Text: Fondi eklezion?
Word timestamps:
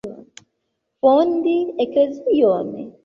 Fondi 1.03 1.57
eklezion? 1.85 2.67